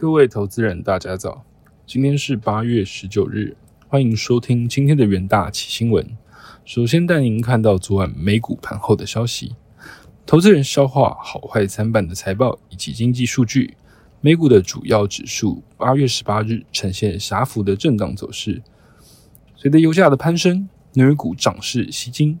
[0.00, 1.44] 各位投资人，大家早！
[1.84, 3.56] 今天是八月十九日，
[3.88, 6.16] 欢迎收听今天的元大起新闻。
[6.64, 9.56] 首先带您看到昨晚美股盘后的消息，
[10.24, 13.76] 投资人消化好坏参半的财报以及经济数据。
[14.20, 18.62] 美股的主要指数八月十八日呈现狭幅的震荡走势，
[19.56, 22.38] 随着油价的攀升，能源股涨势吸金。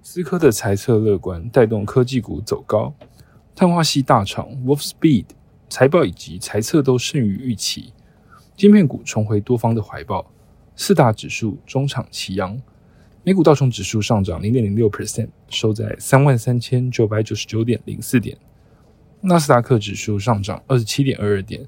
[0.00, 2.94] 思科的猜测乐观，带动科技股走高。
[3.54, 5.26] 碳化系大厂 Wolfspeed
[5.68, 7.92] 财报以及财测都胜于预期，
[8.56, 10.30] 晶片股重回多方的怀抱。
[10.74, 12.60] 四大指数中场齐扬，
[13.24, 18.38] 美股道琼指数上涨零点零六 percent，收在三万三千九百九十九点零四点。
[19.20, 21.66] 纳斯达克指数上涨二十七点二二点，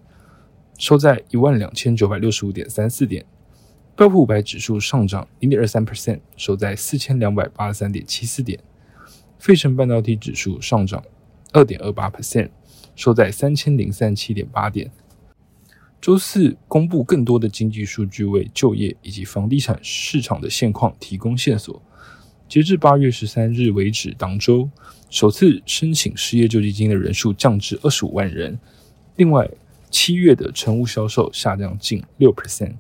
[0.79, 3.25] 收在一万两千九百六十五点三四点。
[3.97, 8.59] 标普五百指数上涨零点二三 percent，收在四千两百八十三点七四点。
[9.39, 11.03] 费城半导体指数上涨
[11.53, 12.51] 二点二八 percent，
[12.95, 14.91] 收在三千零三七点八点。
[16.01, 21.83] 周四公布更多的经济数据，为就业以及房地产市场的现况提供线索。
[22.49, 24.69] 截至八月十三日为止，当周
[25.11, 28.59] 首次申请失业救济金的人数降至二十五万人。
[29.17, 29.49] 另外，
[29.91, 32.75] 七月的成屋销售下降近六 percent。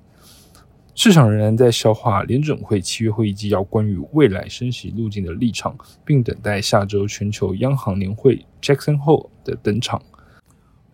[1.02, 10.02] 市场仍然在消化联准会七月会议纪要关于未来升息路径的立场，并等待下周全球央行年会 Jackson Hole 的登场。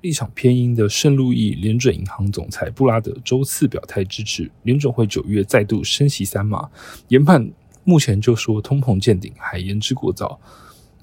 [0.02, 6.70] 立场偏鹰的圣路易联准银行总裁布拉德周四表态支持联准会九月再度升息三码，
[7.08, 7.50] 研判。
[7.82, 10.40] 目前就说通膨见顶还言之过早，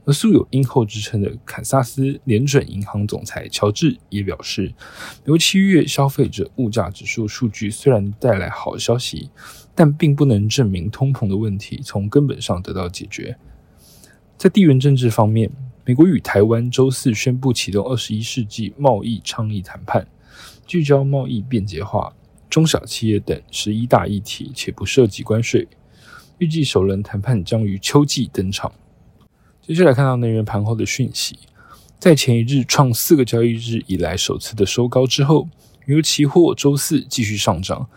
[0.06, 4.74] 而素有鹰后之称的堪萨斯联准银行总裁乔治也表示，
[5.26, 9.30] 由七月消费者物价指数数据虽然带来好消息，
[9.74, 13.38] 但并不能证明通膨的问题从根本上得到解决。
[14.38, 15.50] 在地缘政治方面，
[15.86, 20.06] 美国与台湾周四宣布启动二十一世纪贸易倡议谈判，
[20.68, 22.14] 聚焦贸易便捷化、
[22.50, 25.66] 中小企业等十一大议题，且不涉及关税。
[26.40, 28.70] 预计首轮谈判将于秋季登场。
[29.66, 31.40] 接下来看到能源盘后的讯息，
[31.98, 35.48] 在前一日创四个交易日以来首次的收高之后，
[35.86, 37.88] 原油期货周四继续上涨，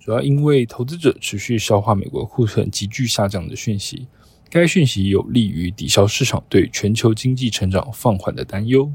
[0.00, 4.08] 主要因为投资者持续消化美国库存急剧下降的讯息。
[4.50, 8.90] 该讯息有利于抵消市场对全球经济成长放缓的担忧。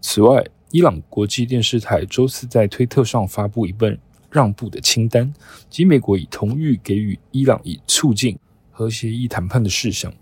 [0.00, 3.98] 此外，伊朗国际电视台周四在推特上发布一份。
[4.32, 5.34] 让步的清单，
[5.68, 8.38] 及美国已同意给予伊朗以促进
[8.70, 10.14] 核协议谈判的事项。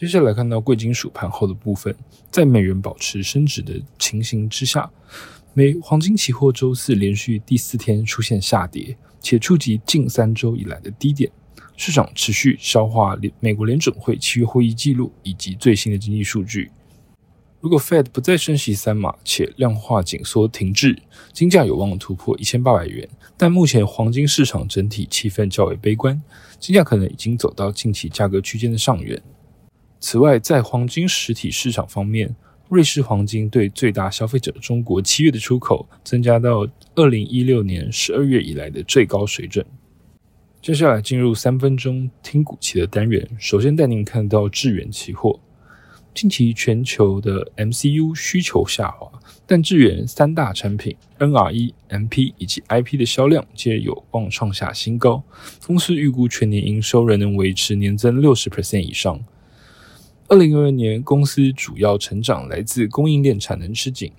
[0.00, 1.94] 接下来看到贵金属盘后的部分，
[2.30, 4.90] 在美元保持升值的情形之下，
[5.52, 11.30] 美黄金期货周四连续第四天出现下跌，且触及近三周以来的低点。
[11.76, 16.70] 市场持续消化美国联准会七月会议记录以及最新的经济数据。
[17.60, 20.96] 如果 Fed 不再升息三码，且量化紧缩停滞，
[21.34, 23.06] 金价有望突破一千八百元。
[23.36, 26.18] 但目前黄金市场整体气氛较为悲观，
[26.58, 29.22] 金价可能已经走到近期价格区间的上缘。
[30.00, 32.34] 此外，在黄金实体市场方面，
[32.70, 39.64] 瑞士黄金对最大消费者中国七月的出口增加到二零一六年十二月以来的最高水准。
[40.62, 45.38] 接下来进入三分钟听股期的单元，首先带您看到智远期货。
[46.12, 49.10] 近期全球的 MCU 需求下滑，
[49.46, 55.22] 但智远三大产品 NRE、MP 以及 IP 的销量皆有望创下新高。
[55.66, 59.22] 公司预估全年营收仍能维持年增六十 percent 以上。
[60.30, 64.12] 二零二二年，公司主要成长来自供应链产能吃紧，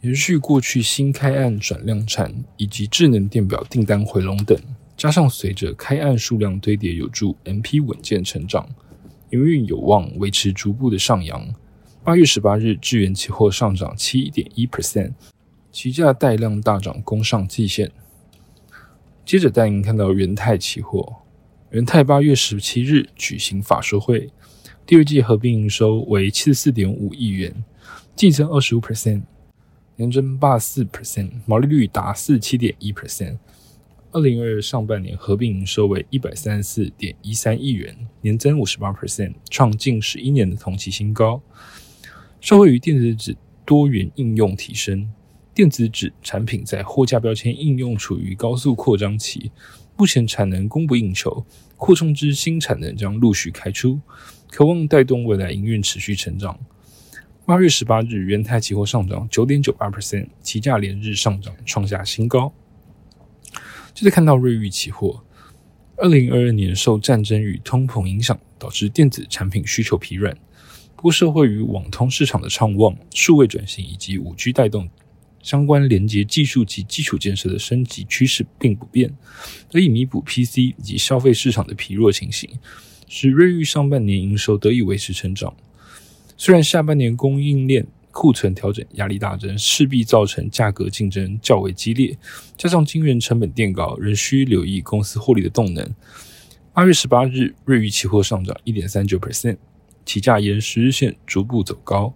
[0.00, 4.58] 延续过去新开案转量产以及智能电表订单回笼等，
[4.96, 8.66] 加上随着开案数量堆叠，有助 MP 稳健成长。
[9.28, 11.54] 营运有望维持逐步的上扬。
[12.02, 15.12] 八月十八日，智源期货上涨七点一 percent，
[15.70, 17.92] 期价带量大涨，攻上季线。
[19.26, 21.16] 接着带您看到元泰期货，
[21.72, 24.32] 元泰八月十七日举行法说会，
[24.90, 27.62] 第二季合并营收为七十四点五亿元，
[28.16, 29.22] 季增二十五 percent，
[29.94, 33.38] 年增八十四 percent，毛利率达四七点一 percent。
[34.10, 41.40] 二零二二上半年合并营收为一百三十四点一三亿元，年增五十八 percent，创近十一年的同期新高。
[42.40, 45.08] 受惠于电子纸多元应用提升，
[45.54, 49.52] 电子纸产品在货架标签应用处于高速扩张期，
[49.96, 54.00] 目前产能供不应求，扩充之新产能将陆续开出，
[54.50, 56.58] 渴望带动未来营运持续成长。
[57.46, 62.52] 八月十八日，元泰期货上涨九点九八 percent，期价连日上涨，创下新高。
[63.94, 65.22] 接着看到瑞昱期货，
[65.96, 70.36] 二零二二年受战争与通膨影响，导致电子产品需求疲软。
[70.96, 74.88] 不过，社会与网通市场的畅旺、数位转型以及五 G 带动，
[75.42, 79.12] 相关连接技术及基础建设的升级趋势并不变，
[79.70, 82.50] 得以弥补 PC 以及消费市场的疲弱情形，
[83.12, 85.52] 使瑞昱上半年营收得以维持成长。
[86.36, 92.16] 虽然下半年供应链库存调整压力大增，势必造成价格竞争较为激烈，
[92.56, 95.84] 加上晶圆成本垫高，仍需留意公司获利的动能。
[96.72, 99.56] 八月十八日，瑞昱期货上涨一点三九 percent，
[100.06, 102.14] 起价沿十日线逐步走高。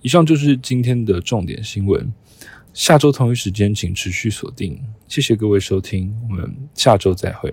[0.00, 2.10] 以上就是今天的重点新闻。
[2.72, 4.82] 下周同一时间，请持续锁定。
[5.06, 7.52] 谢谢各位收听，我们下周再会。